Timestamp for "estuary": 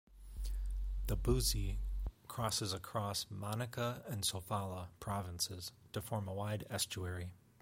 6.71-7.29